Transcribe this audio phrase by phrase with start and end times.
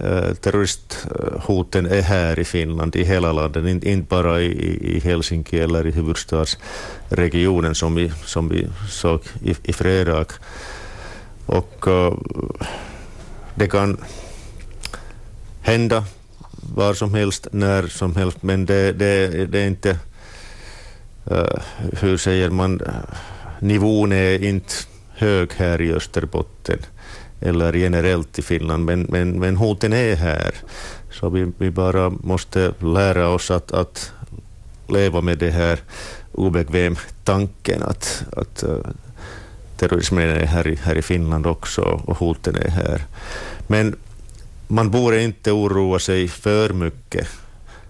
[0.00, 5.86] Eh, terroristhoten eh, är här i Finland, i hela landet, inte bara i, Helsinki eller
[5.86, 10.26] i huvudstadsregionen som vi, som vi såg i, i fredag.
[11.46, 12.14] Och eh,
[13.54, 13.96] det kan
[15.60, 16.04] hända
[16.74, 19.98] var som helst, när som helst, men det, det, det är inte,
[22.00, 22.80] hur säger man,
[23.60, 24.74] nivån är inte
[25.14, 26.78] hög här i Österbotten
[27.40, 30.54] eller generellt i Finland, men, men, men hoten är här.
[31.10, 34.12] Så vi, vi bara måste lära oss att, att
[34.88, 35.78] leva med det här
[36.32, 38.78] obekväm tanken att, att eh,
[39.76, 43.02] terrorismen är här i, här i Finland också och hoten är här.
[43.66, 43.96] Men
[44.68, 47.28] man borde inte oroa sig för mycket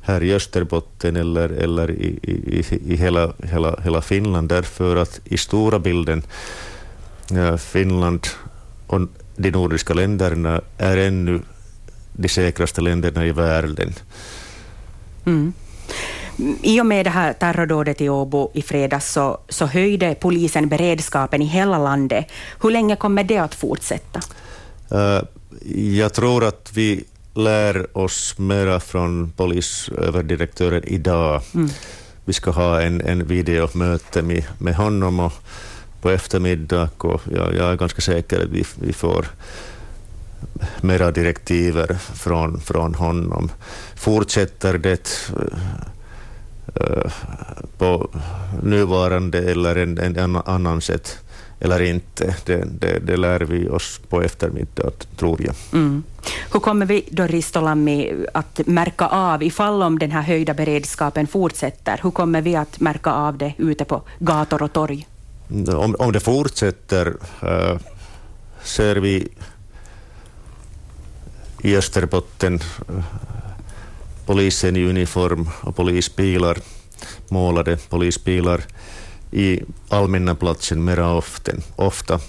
[0.00, 5.36] här i Österbotten eller, eller i, i, i hela, hela, hela Finland därför att i
[5.38, 6.22] stora bilden
[7.30, 8.26] eh, Finland
[8.86, 9.00] och
[9.36, 11.40] de nordiska länderna är ännu
[12.12, 13.94] de säkraste länderna i världen.
[15.26, 15.52] Mm.
[16.62, 21.42] I och med det här terrordådet i Åbo i fredags så, så höjde polisen beredskapen
[21.42, 22.26] i hela landet.
[22.62, 24.20] Hur länge kommer det att fortsätta?
[24.92, 25.22] Uh,
[25.76, 31.42] jag tror att vi lär oss mera från polisöverdirektören idag.
[31.54, 31.68] Mm.
[32.24, 35.32] Vi ska ha en, en videomöte med, med honom och
[36.06, 39.26] på eftermiddag och jag, jag är ganska säker att vi, vi får
[40.80, 43.50] mera direktiver från, från honom.
[43.96, 45.30] Fortsätter det
[46.80, 47.12] eh,
[47.78, 48.08] på
[48.62, 51.18] nuvarande eller en, en annan sätt
[51.60, 55.54] eller inte, det, det, det, lär vi oss på eftermiddag, tror jag.
[55.72, 56.02] Mm.
[56.52, 62.00] Hur kommer vi då, Ristolammi, att märka av, ifall om den här höjda beredskapen fortsätter,
[62.02, 65.06] hur kommer vi att märka av det ute på gator och torg?
[65.48, 67.78] Om, om det fortsätter äh,
[68.62, 69.28] ser vi
[71.62, 72.54] i Österbotten
[72.88, 73.04] äh,
[74.26, 76.58] polisen i uniform och polisbilar,
[77.28, 78.64] målade polisbilar
[79.30, 82.20] i allmänna platsen mera often, ofta.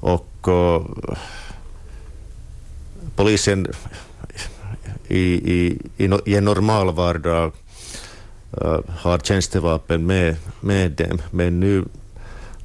[0.00, 0.86] Och uh,
[3.16, 3.66] polisen
[5.08, 7.52] i, i, i, i en normal vardag
[8.88, 11.84] har tjänstevapen med, med dem, men nu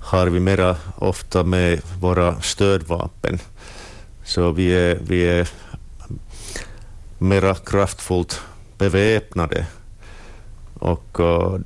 [0.03, 3.39] har vi mera ofta med våra stödvapen.
[4.23, 5.49] Så vi är, vi är
[7.17, 8.41] mera kraftfullt
[8.77, 9.65] beväpnade
[10.73, 11.19] och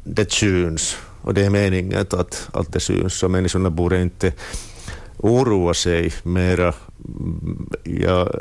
[0.04, 4.34] det syns och det är meningen att, att det syns, så människorna borde inte
[5.18, 6.74] oroa sig mera.
[7.84, 8.32] Ja,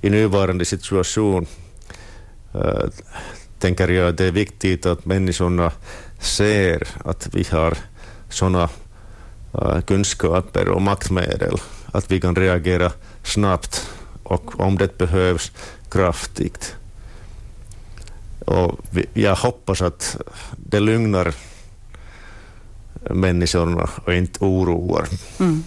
[0.00, 1.46] I nuvarande situation
[2.54, 2.84] äh,
[3.58, 5.72] tänker jag att det är viktigt att människorna
[6.20, 7.78] ser att vi har
[8.28, 8.68] sådana
[9.54, 11.56] Eh, kunskaper och maktmedel,
[11.92, 12.92] att vi kan reagera
[13.22, 13.90] snabbt
[14.22, 15.52] och om det behövs
[15.90, 16.76] kraftigt.
[18.46, 20.16] Och vi, jag hoppas att
[20.56, 21.34] det lugnar
[23.10, 25.08] människorna och inte oroar.
[25.40, 25.64] Mm.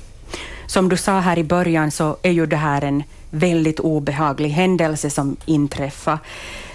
[0.68, 5.10] Som du sa här i början så är ju det här en väldigt obehaglig händelse
[5.10, 6.20] som inträffar.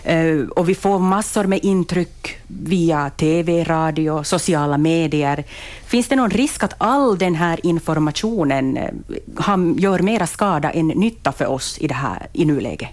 [0.07, 5.45] Eh, och vi får massor med intryck via TV, radio, sociala medier.
[5.85, 11.33] Finns det någon risk att all den här informationen eh, gör mera skada än nytta
[11.33, 12.89] för oss i, det här, i nuläget?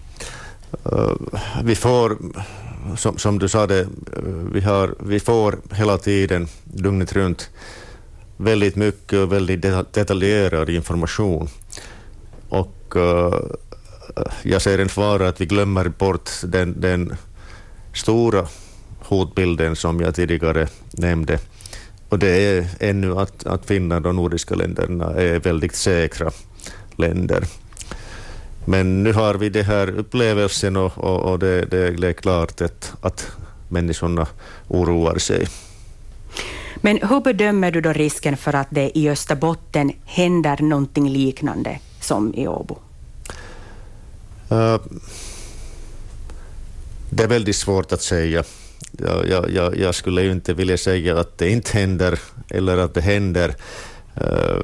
[0.86, 1.12] Eh,
[1.64, 2.18] vi får
[2.98, 3.88] som, som du sa, det,
[4.52, 7.50] vi, har, vi får hela tiden, dygnet runt,
[8.38, 11.48] väldigt mycket och väldigt detaljerad information.
[12.50, 13.34] Och uh,
[14.44, 17.16] jag ser en fara att vi glömmer bort den, den
[17.94, 18.48] stora
[19.00, 21.40] hotbilden som jag tidigare nämnde.
[22.10, 26.32] Och det är ännu att, att Finland och nordiska länderna är väldigt säkra
[26.96, 27.44] länder.
[28.66, 32.94] Men nu har vi den här upplevelsen och, och, och det, det, är klart att,
[33.02, 33.32] att
[33.70, 34.28] människorna
[34.68, 35.48] oroar sig.
[36.76, 42.34] Men hur bedömer du då risken för att det i Österbotten händer någonting liknande som
[42.34, 42.78] i Åbo?
[44.50, 44.78] Eh,
[47.10, 48.44] det är väldigt svårt att säga.
[49.28, 52.20] Jag, jag, jag, skulle ju inte vilja säga att det inte händer
[52.50, 53.56] eller att det händer.
[54.16, 54.60] Eh,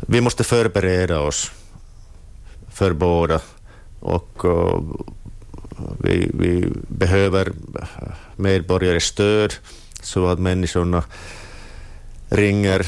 [0.00, 1.50] vi måste förbereda oss
[2.72, 3.40] för båda.
[4.00, 4.80] Och eh,
[5.98, 7.52] vi, vi behöver
[8.36, 9.54] medborgares stöd
[10.02, 11.04] så att människorna
[12.28, 12.86] ringer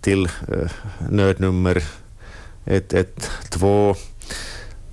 [0.00, 0.28] till
[1.10, 1.84] nödnummer
[2.64, 4.11] 112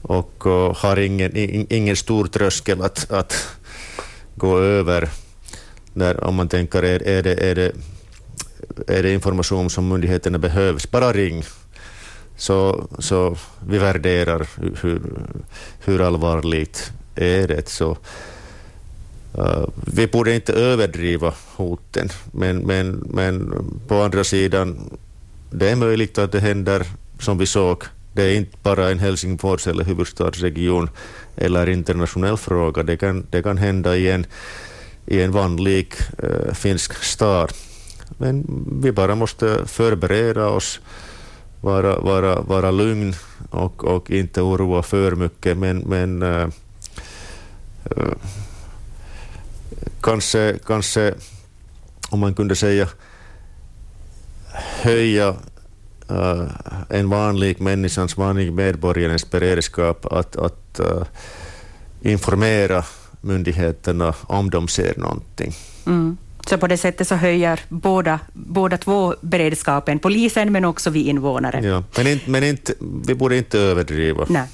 [0.02, 0.44] och
[0.76, 1.32] har ingen,
[1.74, 3.48] ingen stor tröskel att, att
[4.36, 5.10] gå över.
[5.94, 7.72] När, om man tänker, är, är, det, är, det,
[8.88, 11.44] är det information som myndigheterna behövs, bara ring
[12.40, 13.38] så, så
[13.68, 14.48] vi värderar
[14.82, 15.02] hur,
[15.80, 17.70] hur allvarligt är det.
[17.70, 17.98] Så,
[19.38, 23.54] uh, vi borde inte överdriva hoten, men, men, men
[23.88, 24.98] på andra sidan,
[25.52, 26.86] det är möjligt att det händer
[27.20, 27.84] som vi såg.
[28.14, 30.90] Det är inte bara en Helsingfors eller huvudstadsregion
[31.36, 32.84] eller internationell fråga.
[32.84, 34.26] Det kan, det kan hända i en,
[35.06, 37.54] i en vanlig uh, finsk stad.
[38.18, 38.46] Men
[38.82, 40.80] vi bara måste förbereda oss
[41.62, 43.14] vara, vara, vara lugn
[43.50, 45.58] och, och inte oroa för mycket.
[45.58, 46.50] Men, men äh,
[47.98, 48.14] äh,
[50.02, 51.14] kanske, kanske,
[52.10, 52.88] om man kunde säga,
[54.82, 55.36] höja
[56.10, 56.44] äh,
[56.90, 61.04] en vanlig människans, vanlig medborgarens beredskap att, att äh,
[62.02, 62.84] informera
[63.22, 65.54] myndigheterna om de ser någonting.
[65.86, 66.18] Mm.
[66.50, 71.68] Så på det sättet så höjer båda, båda två beredskapen, polisen men också vi invånare.
[71.68, 72.74] Ja, men, inte, men inte,
[73.06, 74.26] vi borde inte överdriva.
[74.30, 74.48] Nej.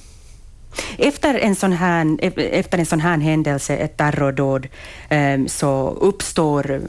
[0.97, 4.67] Efter en, sån här, efter en sån här händelse, ett terrordåd,
[5.09, 6.81] ehm, så uppstår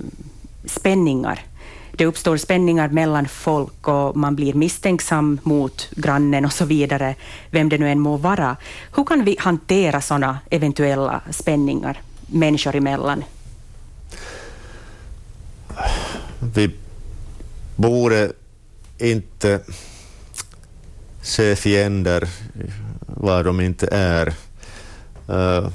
[0.64, 1.40] spänningar.
[1.96, 7.14] Det uppstår spänningar mellan folk och man blir misstänksam mot grannen och så vidare,
[7.50, 8.56] vem det nu än må vara.
[8.96, 13.24] Hur kan vi hantera sådana eventuella spänningar människor emellan?
[16.54, 16.70] vi
[17.76, 18.32] borde
[18.98, 19.60] inte
[21.22, 22.28] se fiender
[23.06, 24.34] var de inte är.
[25.28, 25.68] Uh,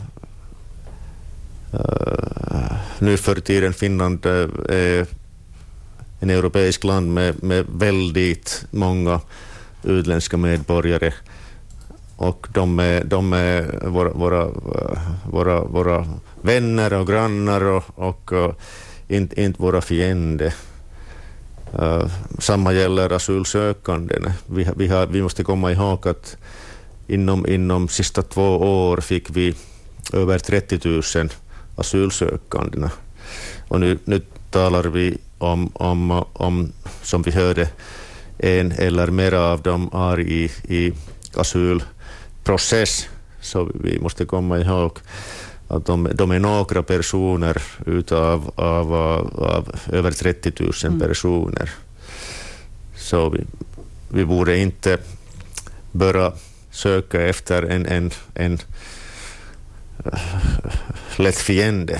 [1.74, 5.06] uh, nu för tiden Finland eh, är
[6.22, 9.22] en europeisk land med, med väldigt många
[9.84, 11.14] utländska medborgare
[12.22, 14.50] och de är, de är våra, våra,
[15.30, 16.08] våra, våra
[16.42, 18.34] vänner och grannar och, och
[19.08, 20.54] inte, inte våra fiender.
[21.80, 22.08] Uh,
[22.40, 24.16] samma gäller asylsökande.
[24.46, 26.38] Vi, vi, har, vi måste komma ihåg att
[27.08, 29.56] inom, inom sista två år fick vi
[30.14, 30.80] över 30
[31.18, 31.30] 000
[31.76, 32.90] asylsökande.
[33.68, 34.22] Och nu, nu
[34.52, 36.72] talar vi om, om, om,
[37.02, 37.70] som vi hörde,
[38.38, 40.94] en eller mera av dem är i, i
[41.36, 43.08] asylprocess.
[43.42, 44.98] Så vi måste komma ihåg
[45.68, 51.00] att de, de är några personer utav av, av, av över 30 000 mm.
[51.00, 51.70] personer.
[52.96, 53.44] Så vi,
[54.10, 54.98] vi borde inte
[55.92, 56.34] börja
[56.72, 58.60] söka efter en, en, en
[61.18, 62.00] lätt fiende